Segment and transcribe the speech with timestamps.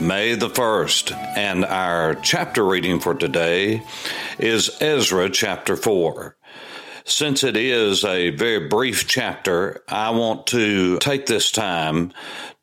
[0.00, 3.82] May the 1st, and our chapter reading for today
[4.38, 6.38] is Ezra chapter 4.
[7.04, 12.14] Since it is a very brief chapter, I want to take this time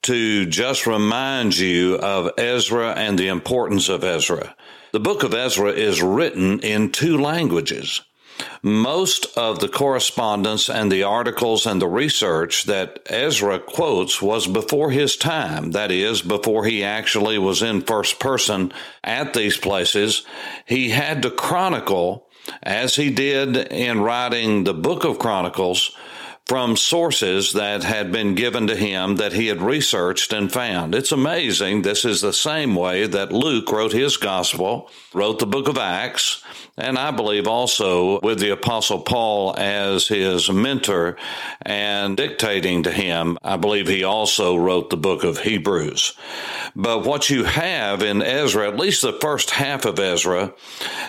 [0.04, 4.56] to just remind you of Ezra and the importance of Ezra.
[4.92, 8.02] The book of Ezra is written in two languages.
[8.62, 14.92] Most of the correspondence and the articles and the research that Ezra quotes was before
[14.92, 15.72] his time.
[15.72, 18.74] That is, before he actually was in first person
[19.04, 20.26] at these places.
[20.66, 22.28] He had to chronicle,
[22.64, 25.96] as he did in writing the book of Chronicles,
[26.48, 30.96] from sources that had been given to him that he had researched and found.
[30.96, 31.82] It's amazing.
[31.82, 36.42] This is the same way that Luke wrote his gospel, wrote the book of Acts,
[36.78, 41.18] and I believe also with the apostle Paul as his mentor
[41.64, 46.16] and dictating to him, I believe he also wrote the book of Hebrews.
[46.76, 50.54] But what you have in Ezra, at least the first half of Ezra,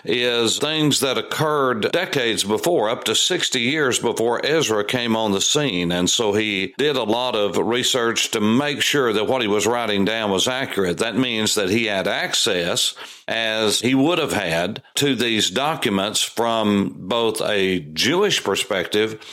[0.04, 5.40] is things that occurred decades before, up to 60 years before Ezra came on the
[5.40, 5.92] scene.
[5.92, 9.66] And so he did a lot of research to make sure that what he was
[9.66, 10.98] writing down was accurate.
[10.98, 12.94] That means that he had access,
[13.26, 19.24] as he would have had, to these documents from both a Jewish perspective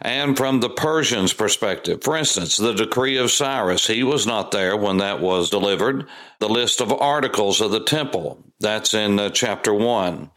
[0.00, 2.02] and from the Persians' perspective.
[2.02, 6.06] For instance, the decree of Cyrus, he was not there when that was delivered.
[6.38, 10.30] The list of articles of the temple, that's in uh, chapter 1.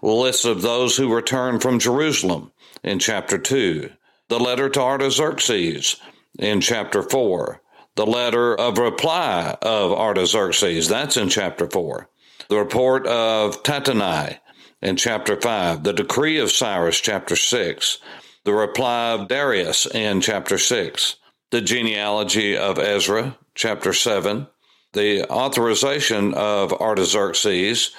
[0.00, 3.90] The list of those who returned from Jerusalem in chapter 2
[4.28, 5.96] the letter to Artaxerxes
[6.38, 7.60] in chapter 4,
[7.94, 12.08] the letter of reply of Artaxerxes, that's in chapter 4,
[12.48, 14.38] the report of Tattenai
[14.82, 17.98] in chapter 5, the decree of Cyrus, chapter 6,
[18.44, 21.16] the reply of Darius in chapter 6,
[21.50, 24.46] the genealogy of Ezra, chapter 7,
[24.94, 27.94] the authorization of Artaxerxes,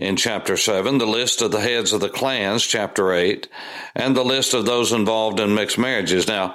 [0.00, 3.46] in chapter 7, the list of the heads of the clans, chapter 8,
[3.94, 6.26] and the list of those involved in mixed marriages.
[6.26, 6.54] Now,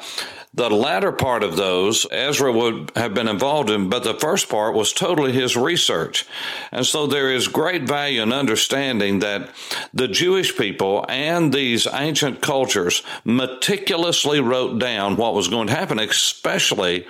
[0.56, 4.74] the latter part of those, Ezra would have been involved in, but the first part
[4.74, 6.26] was totally his research.
[6.72, 9.50] And so there is great value in understanding that
[9.94, 16.00] the Jewish people and these ancient cultures meticulously wrote down what was going to happen,
[16.00, 17.06] especially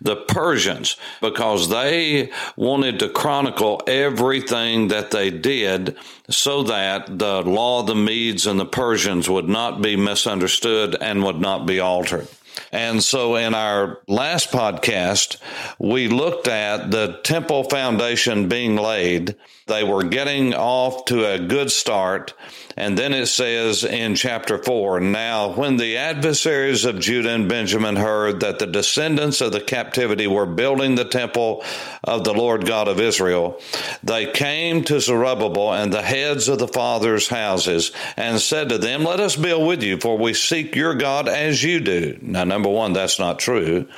[0.00, 5.96] the Persians, because they wanted to chronicle everything that they did
[6.30, 11.22] so that the law of the Medes and the Persians would not be misunderstood and
[11.22, 12.26] would not be altered.
[12.72, 15.38] And so in our last podcast,
[15.78, 19.36] we looked at the temple foundation being laid.
[19.68, 22.34] They were getting off to a good start
[22.78, 27.96] and then it says in chapter 4 Now, when the adversaries of Judah and Benjamin
[27.96, 31.64] heard that the descendants of the captivity were building the temple
[32.04, 33.60] of the Lord God of Israel,
[34.04, 39.02] they came to Zerubbabel and the heads of the fathers' houses and said to them,
[39.02, 42.16] Let us build with you, for we seek your God as you do.
[42.22, 43.88] Now, number one, that's not true.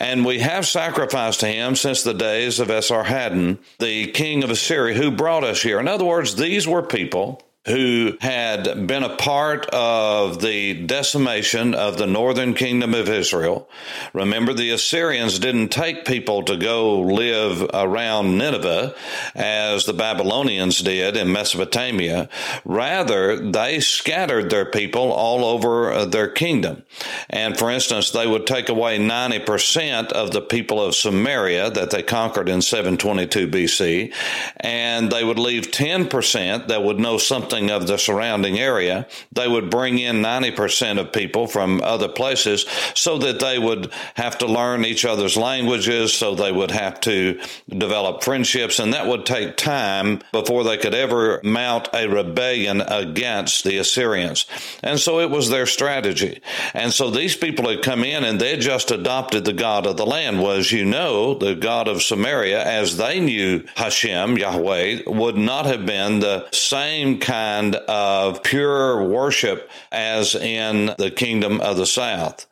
[0.00, 4.95] And we have sacrificed to him since the days of Esarhaddon, the king of Assyria,
[4.96, 5.78] who brought us here.
[5.78, 11.98] In other words, these were people who had been a part of the decimation of
[11.98, 13.68] the northern kingdom of Israel.
[14.12, 18.94] Remember, the Assyrians didn't take people to go live around Nineveh
[19.34, 22.28] as the Babylonians did in Mesopotamia.
[22.64, 26.84] Rather, they scattered their people all over their kingdom.
[27.28, 32.04] And for instance, they would take away 90% of the people of Samaria that they
[32.04, 34.14] conquered in 722 BC,
[34.58, 39.48] and they would leave 10% that would know something something of the surrounding area, they
[39.48, 44.46] would bring in 90% of people from other places so that they would have to
[44.46, 49.56] learn each other's languages, so they would have to develop friendships, and that would take
[49.56, 54.46] time before they could ever mount a rebellion against the Assyrians.
[54.82, 56.40] And so it was their strategy.
[56.74, 60.06] And so these people had come in and they just adopted the God of the
[60.06, 60.42] land.
[60.42, 65.86] Was, you know, the God of Samaria, as they knew Hashem, Yahweh, would not have
[65.86, 72.46] been the same kind kind of pure worship as in the kingdom of the south.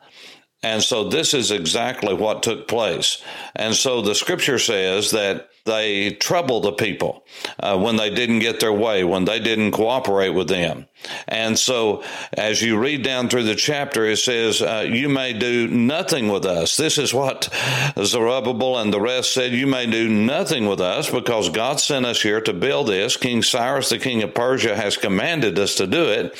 [0.62, 3.20] And so this is exactly what took place.
[3.56, 7.24] And so the scripture says that They trouble the people
[7.58, 10.86] uh, when they didn't get their way, when they didn't cooperate with them.
[11.26, 12.02] And so,
[12.34, 16.44] as you read down through the chapter, it says, uh, You may do nothing with
[16.44, 16.76] us.
[16.76, 17.48] This is what
[17.98, 19.52] Zerubbabel and the rest said.
[19.52, 23.16] You may do nothing with us because God sent us here to build this.
[23.16, 26.36] King Cyrus, the king of Persia, has commanded us to do it.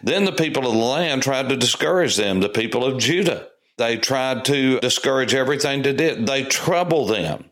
[0.00, 3.48] Then the people of the land tried to discourage them, the people of Judah.
[3.78, 6.28] They tried to discourage everything they did.
[6.28, 7.50] They troubled them.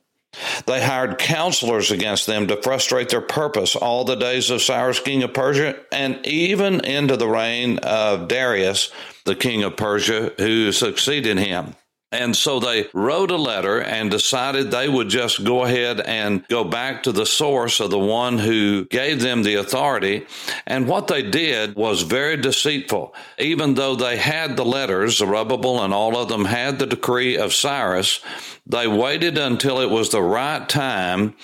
[0.66, 5.22] They hired counselors against them to frustrate their purpose all the days of Cyrus, king
[5.22, 8.90] of Persia, and even into the reign of Darius,
[9.24, 11.74] the king of Persia, who succeeded him.
[12.12, 16.62] And so they wrote a letter and decided they would just go ahead and go
[16.62, 20.26] back to the source of the one who gave them the authority.
[20.66, 23.14] And what they did was very deceitful.
[23.38, 27.54] Even though they had the letters, Zerubbabel and all of them had the decree of
[27.54, 28.20] Cyrus,
[28.66, 31.34] they waited until it was the right time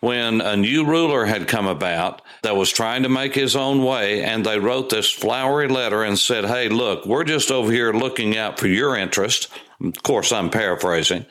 [0.00, 4.22] when a new ruler had come about that was trying to make his own way.
[4.22, 8.36] And they wrote this flowery letter and said, Hey, look, we're just over here looking
[8.36, 9.48] out for your interest.
[9.80, 11.24] Of course, I'm paraphrasing.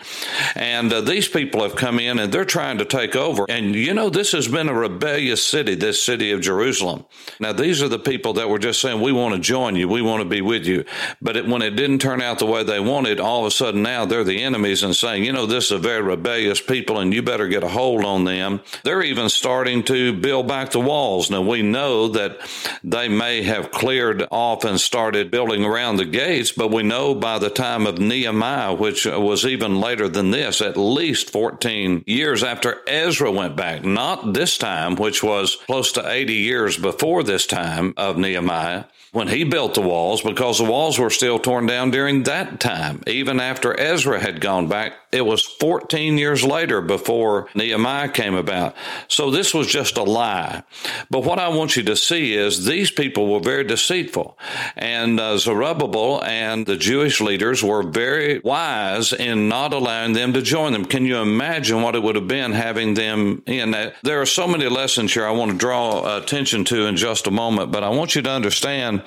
[0.56, 3.46] And uh, these people have come in and they're trying to take over.
[3.50, 7.04] And you know, this has been a rebellious city, this city of Jerusalem.
[7.42, 10.02] Now, these are the people that were just saying, we want to join you, we
[10.02, 10.86] want to be with you.
[11.22, 13.84] But it, when it didn't turn out the way they wanted, all of a sudden
[13.84, 17.14] now they're the enemies and saying, you know, this is a very rebellious people and
[17.14, 18.62] you better get a hold on them.
[18.86, 21.30] They're even starting to build back the walls.
[21.30, 22.40] Now, we know that
[22.82, 27.40] they may have cleared off and started building around the gates, but we know by
[27.40, 32.44] the time of Nehemiah, Nehemiah, which was even later than this, at least 14 years
[32.44, 33.84] after Ezra went back.
[33.84, 39.28] Not this time, which was close to 80 years before this time of Nehemiah when
[39.28, 43.01] he built the walls because the walls were still torn down during that time.
[43.07, 48.75] Even after Ezra had gone back, it was 14 years later before Nehemiah came about.
[49.07, 50.63] So this was just a lie.
[51.10, 54.38] But what I want you to see is these people were very deceitful.
[54.75, 60.42] And uh, Zerubbabel and the Jewish leaders were very wise in not allowing them to
[60.42, 60.86] join them.
[60.86, 63.72] Can you imagine what it would have been having them in?
[64.04, 67.32] There are so many lessons here I want to draw attention to in just a
[67.32, 69.04] moment, but I want you to understand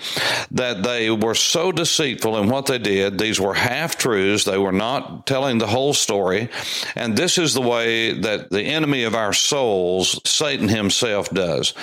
[0.52, 3.18] that they were so deceitful in what they did.
[3.18, 4.44] These were half truths.
[4.44, 6.48] They were not telling the whole story.
[6.94, 11.74] And this is the way that the enemy of our souls, Satan himself, does.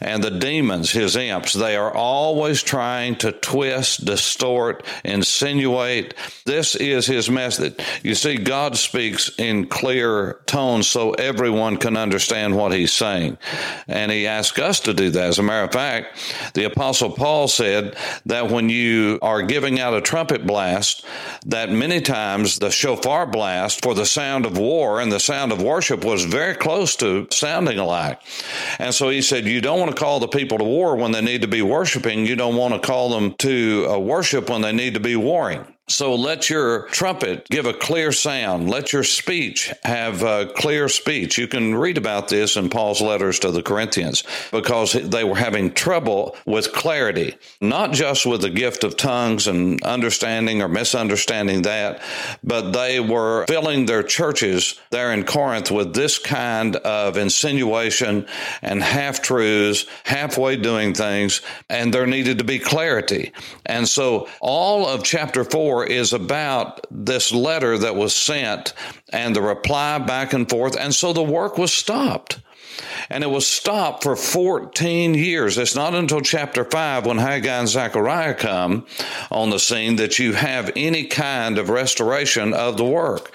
[0.00, 6.14] And the demons, his imps, they are always trying to twist, distort, insinuate.
[6.44, 7.80] This is his method.
[8.02, 13.38] You see, God speaks in clear tones so everyone can understand what he's saying.
[13.86, 15.28] And he asks us to do that.
[15.28, 17.96] As a matter of fact, the Apostle Paul said
[18.26, 21.04] that when you are giving out a trumpet blast,
[21.46, 25.62] that many times the shofar blast for the sound of war and the sound of
[25.62, 28.20] worship was very close to sounding alike.
[28.78, 31.20] And so he said, you don't want to call the people to war when they
[31.20, 32.26] need to be worshiping.
[32.26, 35.64] You don't want to call them to uh, worship when they need to be warring.
[35.88, 38.70] So let your trumpet give a clear sound.
[38.70, 41.38] Let your speech have a clear speech.
[41.38, 45.72] You can read about this in Paul's letters to the Corinthians because they were having
[45.72, 52.00] trouble with clarity, not just with the gift of tongues and understanding or misunderstanding that,
[52.44, 58.26] but they were filling their churches there in Corinth with this kind of insinuation
[58.62, 63.32] and half truths, halfway doing things, and there needed to be clarity.
[63.66, 68.74] And so all of chapter four is about this letter that was sent
[69.10, 70.76] and the reply back and forth.
[70.78, 72.40] And so the work was stopped.
[73.08, 75.56] And it was stopped for 14 years.
[75.56, 78.86] It's not until chapter 5 when Haggai and Zechariah come
[79.30, 83.34] on the scene that you have any kind of restoration of the work.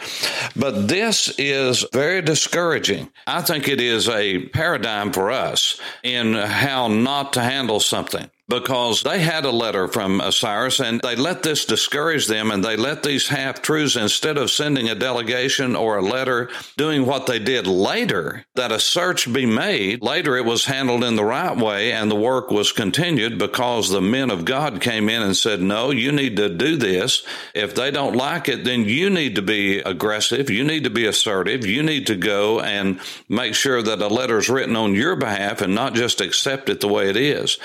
[0.56, 3.10] But this is very discouraging.
[3.26, 9.04] I think it is a paradigm for us in how not to handle something because
[9.04, 13.04] they had a letter from Cyrus and they let this discourage them and they let
[13.04, 17.68] these half truths, instead of sending a delegation or a letter, doing what they did
[17.68, 20.02] later, that a search be made.
[20.02, 24.02] Later, it was handled in the right way and the work was continued because the
[24.02, 27.24] men of God came in and said, No, you need to do this.
[27.54, 30.50] If they don't like it, then you need to be aggressive.
[30.50, 31.66] You need to be assertive.
[31.66, 35.62] You need to go and make sure that a letter is written on your behalf
[35.62, 37.58] and not just accept it the way it is.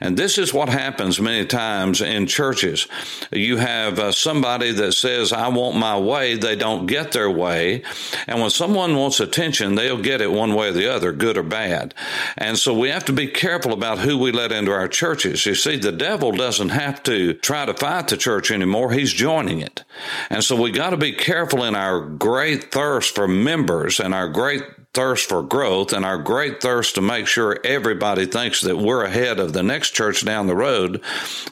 [0.00, 2.86] And this is what happens many times in churches.
[3.32, 6.36] You have uh, somebody that says, I want my way.
[6.36, 7.82] They don't get their way.
[8.28, 11.42] And when someone wants attention, they'll get it one way or the other, good or
[11.42, 11.92] bad.
[12.38, 15.44] And so we have to be careful about who we let into our churches.
[15.44, 18.92] You see, the devil doesn't have to try to fight the church anymore.
[18.92, 19.82] He's joining it.
[20.30, 24.28] And so we got to be careful in our great thirst for members and our
[24.28, 24.62] great
[24.94, 29.38] thirst for growth and our great thirst to make sure everybody thinks that we're ahead
[29.38, 31.00] of the next church down the road,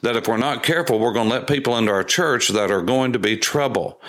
[0.02, 2.82] that if we're not careful, we're going to let people into our church that are
[2.82, 4.00] going to be trouble.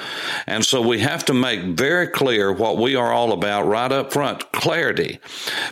[0.48, 4.12] And so we have to make very clear what we are all about right up
[4.12, 5.20] front clarity.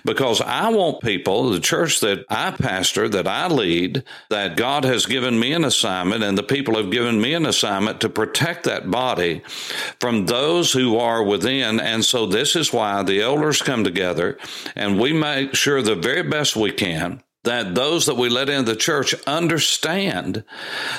[0.05, 5.05] Because I want people, the church that I pastor, that I lead, that God has
[5.05, 8.89] given me an assignment and the people have given me an assignment to protect that
[8.89, 9.41] body
[9.99, 11.79] from those who are within.
[11.79, 13.21] And so this is why the
[13.57, 14.37] come together
[14.75, 18.71] and we make sure the very best we can that those that we let into
[18.71, 20.43] the church understand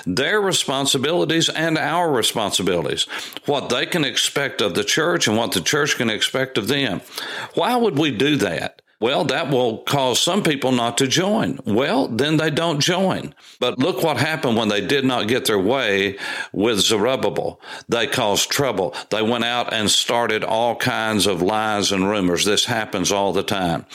[0.06, 3.04] their responsibilities and our responsibilities,
[3.44, 7.02] what they can expect of the church and what the church can expect of them.
[7.54, 8.79] Why would we do that?
[9.00, 11.58] Well, that will cause some people not to join.
[11.64, 13.34] Well, then they don't join.
[13.58, 16.18] But look what happened when they did not get their way
[16.52, 17.60] with Zerubbabel.
[17.88, 18.94] They caused trouble.
[19.08, 22.44] They went out and started all kinds of lies and rumors.
[22.44, 23.86] This happens all the time.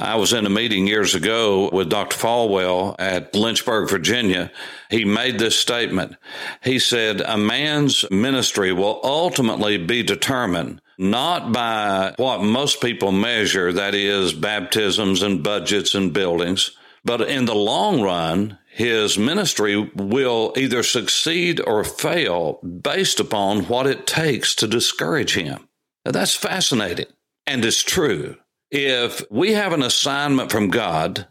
[0.00, 2.16] I was in a meeting years ago with Dr.
[2.16, 4.50] Falwell at Lynchburg, Virginia.
[4.90, 6.16] He made this statement.
[6.62, 13.72] He said, A man's ministry will ultimately be determined not by what most people measure,
[13.72, 16.70] that is, baptisms and budgets and buildings,
[17.04, 23.86] but in the long run, his ministry will either succeed or fail based upon what
[23.86, 25.68] it takes to discourage him.
[26.04, 27.06] Now, that's fascinating
[27.46, 28.36] and it's true.
[28.78, 31.26] If we have an assignment from God,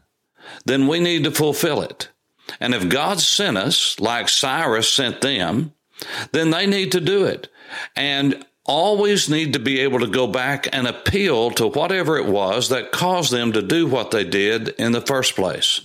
[0.66, 2.10] then we need to fulfill it.
[2.60, 5.74] And if God sent us, like Cyrus sent them,
[6.32, 7.50] then they need to do it.
[7.96, 12.70] And always need to be able to go back and appeal to whatever it was
[12.70, 15.82] that caused them to do what they did in the first place.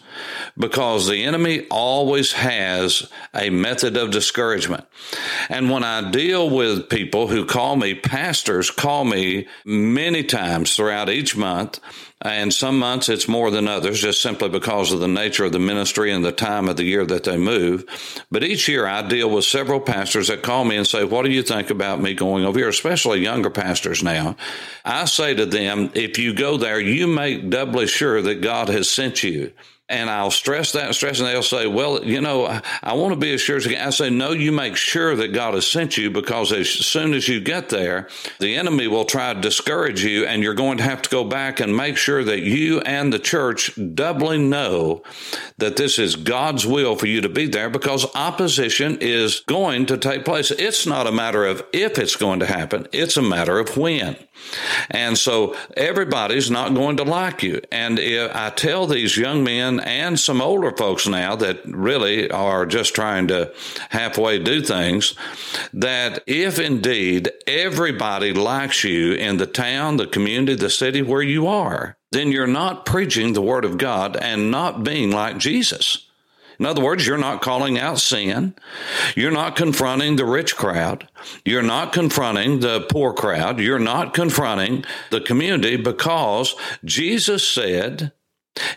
[0.58, 4.84] Because the enemy always has a method of discouragement.
[5.48, 11.08] And when I deal with people who call me pastors, call me many times throughout
[11.08, 11.80] each month,
[12.22, 15.58] and some months it's more than others, just simply because of the nature of the
[15.58, 17.84] ministry and the time of the year that they move.
[18.30, 21.30] But each year I deal with several pastors that call me and say, What do
[21.30, 22.68] you think about me going over here?
[22.68, 24.36] Especially younger pastors now.
[24.84, 28.90] I say to them, If you go there, you make doubly sure that God has
[28.90, 29.52] sent you
[29.90, 33.12] and I'll stress that and stress, and they'll say, "Well, you know, I, I want
[33.12, 35.98] to be as sure as I say, no, you make sure that God has sent
[35.98, 40.24] you because as soon as you get there, the enemy will try to discourage you,
[40.24, 43.18] and you're going to have to go back and make sure that you and the
[43.18, 45.02] church doubly know
[45.58, 49.98] that this is God's will for you to be there because opposition is going to
[49.98, 50.52] take place.
[50.52, 54.16] It's not a matter of if it's going to happen; it's a matter of when."
[54.90, 57.60] And so everybody's not going to like you.
[57.70, 62.66] And if I tell these young men and some older folks now that really are
[62.66, 63.52] just trying to
[63.90, 65.14] halfway do things
[65.72, 71.46] that if indeed everybody likes you in the town, the community, the city where you
[71.46, 76.06] are, then you're not preaching the word of God and not being like Jesus.
[76.60, 78.54] In other words, you're not calling out sin.
[79.16, 81.08] You're not confronting the rich crowd.
[81.42, 83.60] You're not confronting the poor crowd.
[83.60, 88.12] You're not confronting the community because Jesus said,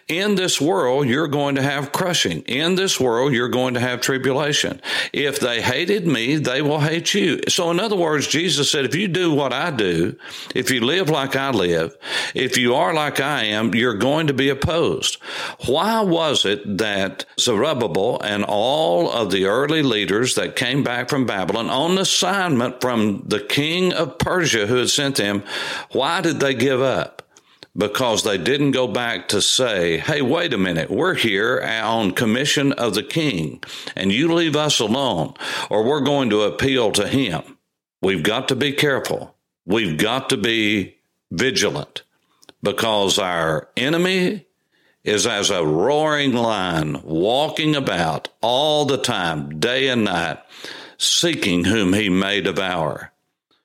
[0.08, 2.42] in this world, you're going to have crushing.
[2.42, 4.82] In this world, you're going to have tribulation.
[5.12, 7.42] If they hated me, they will hate you.
[7.50, 10.18] So, in other words, Jesus said, if you do what I do,
[10.54, 11.96] if you live like I live,
[12.36, 15.16] if you are like I am, you're going to be opposed.
[15.66, 21.26] Why was it that Zerubbabel and all of the early leaders that came back from
[21.26, 25.44] Babylon on assignment from the king of Persia who had sent them,
[25.92, 27.23] why did they give up?
[27.76, 32.72] Because they didn't go back to say, hey, wait a minute, we're here on commission
[32.74, 33.62] of the king
[33.96, 35.34] and you leave us alone
[35.70, 37.58] or we're going to appeal to him.
[38.02, 39.36] We've got to be careful.
[39.66, 40.98] We've got to be
[41.32, 42.04] vigilant
[42.62, 44.46] because our enemy
[45.04, 50.40] is as a roaring lion walking about all the time, day and night,
[50.98, 53.12] seeking whom he may devour.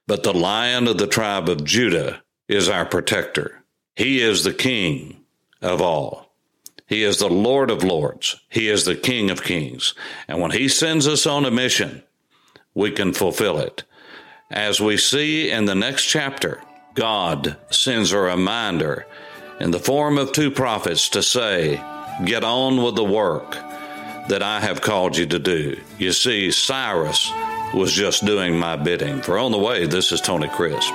[0.07, 3.58] But the lion of the tribe of Judah is our protector.
[3.99, 5.25] He is the King
[5.61, 6.31] of all.
[6.87, 8.41] He is the Lord of lords.
[8.49, 9.93] He is the King of kings.
[10.29, 12.05] And when He sends us on a mission,
[12.75, 13.83] we can fulfill it.
[14.53, 16.63] As we see in the next chapter,
[16.95, 19.05] God sends a reminder
[19.59, 21.83] in the form of two prophets to say,
[22.25, 23.51] Get on with the work
[24.29, 25.77] that I have called you to do.
[25.99, 27.33] You see, Cyrus
[27.75, 29.23] was just doing my bidding.
[29.23, 30.95] For on the way, this is Tony Crisp.